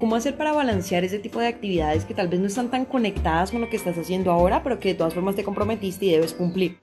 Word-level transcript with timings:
¿Cómo 0.00 0.16
hacer 0.16 0.38
para 0.38 0.54
balancear 0.54 1.04
ese 1.04 1.18
tipo 1.18 1.40
de 1.40 1.48
actividades 1.48 2.06
que 2.06 2.14
tal 2.14 2.28
vez 2.28 2.40
no 2.40 2.46
están 2.46 2.70
tan 2.70 2.86
conectadas 2.86 3.50
con 3.50 3.60
lo 3.60 3.68
que 3.68 3.76
estás 3.76 3.98
haciendo 3.98 4.30
ahora, 4.30 4.62
pero 4.62 4.80
que 4.80 4.88
de 4.88 4.94
todas 4.94 5.12
formas 5.12 5.36
te 5.36 5.44
comprometiste 5.44 6.06
y 6.06 6.12
debes 6.12 6.32
cumplir? 6.32 6.78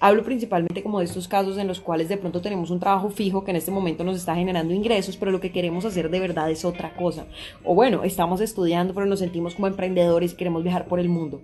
Hablo 0.00 0.22
principalmente 0.22 0.82
como 0.82 0.98
de 0.98 1.06
estos 1.06 1.26
casos 1.26 1.56
en 1.56 1.66
los 1.66 1.80
cuales 1.80 2.10
de 2.10 2.18
pronto 2.18 2.42
tenemos 2.42 2.70
un 2.70 2.80
trabajo 2.80 3.08
fijo 3.08 3.44
que 3.44 3.52
en 3.52 3.56
este 3.56 3.70
momento 3.70 4.04
nos 4.04 4.18
está 4.18 4.34
generando 4.34 4.74
ingresos, 4.74 5.16
pero 5.16 5.30
lo 5.30 5.40
que 5.40 5.52
queremos 5.52 5.86
hacer 5.86 6.10
de 6.10 6.20
verdad 6.20 6.50
es 6.50 6.66
otra 6.66 6.94
cosa. 6.96 7.26
O 7.64 7.74
bueno, 7.74 8.04
estamos 8.04 8.42
estudiando, 8.42 8.92
pero 8.92 9.06
nos 9.06 9.20
sentimos 9.20 9.54
como 9.54 9.68
emprendedores 9.68 10.34
y 10.34 10.36
queremos 10.36 10.62
viajar 10.62 10.86
por 10.86 11.00
el 11.00 11.08
mundo 11.08 11.40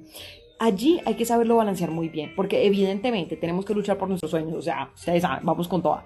allí 0.59 1.01
hay 1.07 1.15
que 1.15 1.25
saberlo 1.25 1.57
balancear 1.57 1.91
muy 1.91 2.11
bien, 2.11 2.35
porque 2.37 2.67
evidentemente 2.67 3.35
tenemos 3.39 3.65
que 3.65 3.73
luchar 3.73 3.97
por 3.97 4.11
nuestros 4.11 4.31
sueños, 4.31 4.53
o 4.53 4.61
sea, 4.61 4.91
ustedes 4.95 5.23
saben, 5.23 5.43
vamos 5.43 5.67
con 5.67 5.83
toda. 5.83 6.05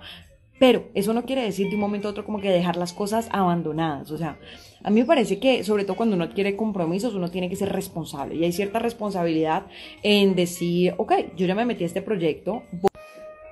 Pero 0.58 0.88
eso 0.94 1.12
no 1.12 1.24
quiere 1.24 1.42
decir 1.42 1.68
de 1.68 1.74
un 1.74 1.80
momento 1.80 2.08
a 2.08 2.12
otro 2.12 2.24
como 2.24 2.40
que 2.40 2.50
dejar 2.50 2.76
las 2.76 2.92
cosas 2.92 3.28
abandonadas. 3.32 4.10
O 4.10 4.18
sea, 4.18 4.38
a 4.82 4.90
mí 4.90 5.00
me 5.00 5.06
parece 5.06 5.38
que 5.38 5.64
sobre 5.64 5.84
todo 5.84 5.96
cuando 5.96 6.14
uno 6.14 6.24
adquiere 6.24 6.56
compromisos, 6.56 7.14
uno 7.14 7.30
tiene 7.30 7.48
que 7.48 7.56
ser 7.56 7.72
responsable. 7.72 8.36
Y 8.36 8.44
hay 8.44 8.52
cierta 8.52 8.78
responsabilidad 8.78 9.66
en 10.02 10.34
decir, 10.34 10.94
ok, 10.98 11.12
yo 11.36 11.46
ya 11.46 11.54
me 11.54 11.64
metí 11.64 11.84
a 11.84 11.86
este 11.86 12.02
proyecto, 12.02 12.62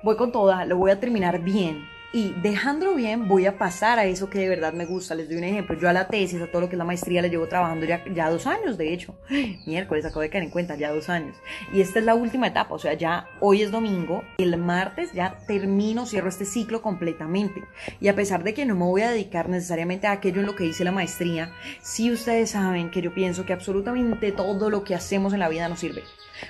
voy 0.03 0.15
con 0.15 0.31
toda, 0.31 0.65
lo 0.65 0.77
voy 0.77 0.91
a 0.91 0.99
terminar 0.99 1.43
bien 1.43 1.92
y 2.13 2.35
dejándolo 2.43 2.93
bien 2.93 3.27
voy 3.27 3.47
a 3.47 3.57
pasar 3.57 3.97
a 3.97 4.05
eso 4.05 4.29
que 4.29 4.37
de 4.37 4.47
verdad 4.47 4.71
me 4.71 4.85
gusta. 4.85 5.15
Les 5.15 5.27
doy 5.27 5.39
un 5.39 5.43
ejemplo. 5.45 5.75
Yo 5.77 5.89
a 5.89 5.93
la 5.93 6.07
tesis, 6.07 6.39
a 6.39 6.45
todo 6.45 6.61
lo 6.61 6.69
que 6.69 6.75
es 6.75 6.77
la 6.77 6.85
maestría, 6.85 7.23
le 7.23 7.29
llevo 7.29 7.47
trabajando 7.47 7.87
ya, 7.87 8.03
ya 8.13 8.29
dos 8.29 8.45
años, 8.45 8.77
de 8.77 8.93
hecho. 8.93 9.15
Miércoles, 9.65 10.05
acabo 10.05 10.21
de 10.21 10.29
caer 10.29 10.43
en 10.43 10.51
cuenta, 10.51 10.75
ya 10.75 10.91
dos 10.91 11.09
años. 11.09 11.35
Y 11.73 11.81
esta 11.81 11.97
es 11.97 12.05
la 12.05 12.13
última 12.13 12.47
etapa, 12.47 12.75
o 12.75 12.79
sea, 12.79 12.93
ya 12.93 13.27
hoy 13.39 13.63
es 13.63 13.71
domingo, 13.71 14.23
el 14.37 14.55
martes 14.57 15.11
ya 15.11 15.39
termino, 15.47 16.05
cierro 16.05 16.29
este 16.29 16.45
ciclo 16.45 16.83
completamente. 16.83 17.63
Y 17.99 18.09
a 18.09 18.15
pesar 18.15 18.43
de 18.43 18.53
que 18.53 18.65
no 18.65 18.75
me 18.75 18.85
voy 18.85 19.01
a 19.01 19.09
dedicar 19.09 19.49
necesariamente 19.49 20.05
a 20.05 20.11
aquello 20.11 20.41
en 20.41 20.45
lo 20.45 20.55
que 20.55 20.65
hice 20.65 20.83
la 20.83 20.91
maestría, 20.91 21.51
sí 21.81 22.11
ustedes 22.11 22.51
saben 22.51 22.91
que 22.91 23.01
yo 23.01 23.11
pienso 23.15 23.43
que 23.45 23.53
absolutamente 23.53 24.31
todo 24.31 24.69
lo 24.69 24.83
que 24.83 24.93
hacemos 24.93 25.33
en 25.33 25.39
la 25.39 25.49
vida 25.49 25.67
nos 25.67 25.79
sirve. 25.79 26.03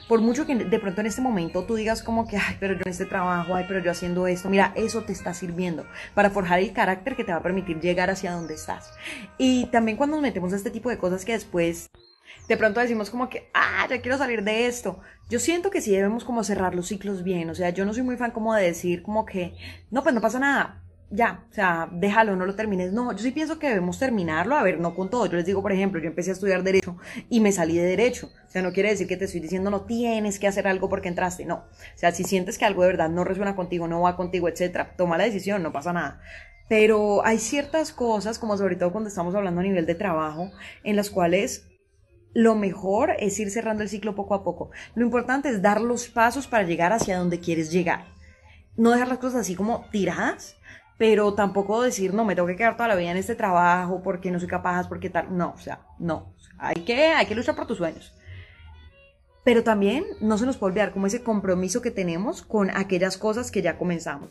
Por 0.08 0.22
mucho 0.22 0.48
que 0.48 0.56
de 0.56 0.80
pronto 0.80 1.02
en 1.02 1.08
este 1.08 1.22
momento 1.22 1.64
tú 1.64 1.76
digas 1.76 2.02
como 2.02 2.28
que, 2.28 2.38
ay, 2.38 2.58
pero 2.60 2.74
yo 2.74 2.82
en 2.84 2.92
este 2.92 3.06
trabajo, 3.06 3.54
ay, 3.56 3.66
pero 3.68 3.80
yo 3.80 3.92
haciendo 3.92 4.26
esto, 4.26 4.50
mira, 4.50 4.74
eso 4.76 5.04
te 5.04 5.14
está 5.14 5.34
sirviendo 5.34 5.53
para 6.14 6.30
forjar 6.30 6.60
el 6.60 6.74
carácter 6.74 7.16
que 7.16 7.24
te 7.24 7.32
va 7.32 7.40
a 7.40 7.44
permitir 7.44 7.80
llegar 7.80 8.10
hacia 8.10 8.34
donde 8.34 8.56
estás. 8.56 8.92
Y 9.38 9.68
también 9.68 9.98
cuando 9.98 10.16
nos 10.16 10.24
metemos 10.24 10.54
a 10.54 10.56
este 10.56 10.72
tipo 10.72 10.90
de 10.90 10.98
cosas 10.98 11.26
que 11.26 11.34
después 11.34 11.90
de 12.48 12.58
pronto 12.58 12.80
decimos 12.80 13.10
como 13.10 13.30
que, 13.30 13.50
ah, 13.54 13.88
ya 13.90 14.02
quiero 14.02 14.18
salir 14.18 14.44
de 14.44 14.68
esto. 14.68 15.00
Yo 15.30 15.40
siento 15.40 15.70
que 15.70 15.82
sí 15.82 15.92
debemos 15.92 16.24
como 16.24 16.44
cerrar 16.44 16.76
los 16.76 16.88
ciclos 16.88 17.24
bien, 17.24 17.50
o 17.50 17.56
sea, 17.56 17.70
yo 17.70 17.86
no 17.86 17.94
soy 17.94 18.04
muy 18.04 18.18
fan 18.18 18.32
como 18.32 18.54
de 18.54 18.64
decir 18.64 19.04
como 19.04 19.26
que, 19.26 19.56
no, 19.92 20.04
pues 20.04 20.14
no 20.14 20.22
pasa 20.22 20.40
nada, 20.40 20.84
ya, 21.16 21.46
o 21.48 21.54
sea, 21.54 21.88
déjalo, 21.92 22.36
no 22.36 22.48
lo 22.48 22.56
termines. 22.56 22.92
No, 22.92 23.12
yo 23.12 23.20
sí 23.20 23.32
pienso 23.32 23.60
que 23.60 23.68
debemos 23.68 24.00
terminarlo, 24.00 24.56
a 24.56 24.64
ver, 24.64 24.80
no 24.80 24.96
con 24.96 25.12
todo. 25.12 25.28
Yo 25.28 25.38
les 25.38 25.46
digo, 25.46 25.62
por 25.62 25.72
ejemplo, 25.72 26.02
yo 26.02 26.08
empecé 26.08 26.32
a 26.32 26.34
estudiar 26.34 26.64
Derecho 26.64 26.98
y 27.30 27.40
me 27.40 27.52
salí 27.52 27.78
de 27.78 27.84
Derecho. 27.84 28.32
O 28.48 28.50
sea, 28.50 28.64
no 28.64 28.74
quiere 28.74 28.90
decir 28.90 29.08
que 29.08 29.16
te 29.16 29.26
estoy 29.26 29.40
diciendo 29.40 29.70
no 29.70 29.82
tienes 29.82 30.40
que 30.40 30.48
hacer 30.48 30.68
algo 30.68 30.90
porque 30.90 31.10
entraste, 31.10 31.46
no. 31.46 31.56
O 31.56 31.98
sea, 31.98 32.12
si 32.14 32.24
sientes 32.24 32.58
que 32.58 32.66
algo 32.66 32.82
de 32.82 32.88
verdad 32.88 33.10
no 33.10 33.24
resuena 33.24 33.56
contigo, 33.56 33.88
no 33.88 34.02
va 34.02 34.16
contigo, 34.16 34.50
etcétera, 34.50 34.96
toma 34.98 35.20
la 35.20 35.26
decisión, 35.26 35.62
no 35.62 35.72
pasa 35.72 35.94
nada. 35.94 36.20
Pero 36.68 37.24
hay 37.24 37.38
ciertas 37.38 37.92
cosas, 37.92 38.40
como 38.40 38.58
sobre 38.58 38.76
todo 38.76 38.92
cuando 38.92 39.10
estamos 39.10 39.36
hablando 39.36 39.62
a 39.62 39.64
nivel 39.64 39.86
de 39.86 39.94
trabajo, 39.94 40.50
en 40.84 40.96
las 40.96 41.12
cuales 41.12 41.68
lo 42.34 42.56
mejor 42.56 43.12
es 43.20 43.40
ir 43.40 43.52
cerrando 43.52 43.84
el 43.84 43.90
ciclo 43.90 44.16
poco 44.16 44.34
a 44.34 44.44
poco. 44.44 44.72
Lo 44.96 45.06
importante 45.06 45.50
es 45.50 45.62
dar 45.62 45.80
los 45.80 46.08
pasos 46.08 46.48
para 46.48 46.64
llegar 46.64 46.92
hacia 46.92 47.20
donde 47.20 47.40
quieres 47.40 47.72
llegar. 47.72 48.06
No 48.76 48.90
dejar 48.90 49.08
las 49.10 49.20
cosas 49.20 49.42
así 49.42 49.54
como 49.54 49.86
tiradas, 49.92 50.58
pero 50.98 51.34
tampoco 51.34 51.82
decir, 51.82 52.14
no, 52.14 52.26
me 52.26 52.36
tengo 52.36 52.48
que 52.48 52.56
quedar 52.56 52.78
toda 52.78 52.90
la 52.90 52.96
vida 52.96 53.12
en 53.12 53.18
este 53.18 53.36
trabajo 53.36 54.02
porque 54.04 54.32
no 54.32 54.40
soy 54.40 54.48
capaz, 54.48 54.88
porque 54.88 55.10
tal. 55.10 55.36
No, 55.36 55.54
o 55.56 55.60
sea, 55.60 55.82
no. 56.00 56.34
Hay 56.58 56.76
que, 56.76 57.08
hay 57.08 57.26
que 57.26 57.36
luchar 57.36 57.56
por 57.56 57.68
tus 57.68 57.78
sueños. 57.78 58.14
Pero 59.44 59.64
también 59.64 60.06
no 60.22 60.38
se 60.38 60.46
nos 60.46 60.58
puede 60.58 60.72
olvidar 60.72 60.94
como 60.94 61.08
ese 61.08 61.24
compromiso 61.24 61.82
que 61.82 61.92
tenemos 61.92 62.42
con 62.42 62.70
aquellas 62.70 63.18
cosas 63.18 63.52
que 63.52 63.62
ya 63.62 63.78
comenzamos. 63.78 64.30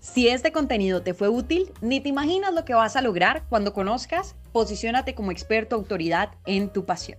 Si 0.00 0.26
este 0.26 0.50
contenido 0.50 1.02
te 1.02 1.14
fue 1.14 1.28
útil, 1.28 1.72
ni 1.80 2.00
te 2.00 2.08
imaginas 2.08 2.52
lo 2.52 2.64
que 2.64 2.74
vas 2.74 2.96
a 2.96 3.02
lograr 3.02 3.44
cuando 3.48 3.72
conozcas, 3.72 4.34
posiciónate 4.50 5.14
como 5.14 5.30
experto 5.30 5.76
autoridad 5.76 6.30
en 6.44 6.70
tu 6.70 6.84
pasión 6.84 7.18